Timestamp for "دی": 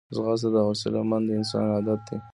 2.07-2.17